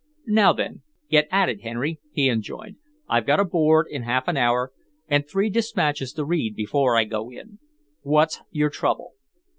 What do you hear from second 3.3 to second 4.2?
Board in